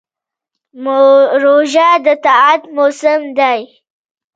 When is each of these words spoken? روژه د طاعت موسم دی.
روژه 1.43 1.89
د 2.05 2.07
طاعت 2.25 2.61
موسم 2.75 3.21
دی. 3.37 3.61